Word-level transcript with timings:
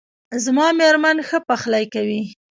زما 0.43 0.67
میرمن 0.79 1.17
ښه 1.27 1.39
پخلی 1.47 1.85
کوي 1.93 2.21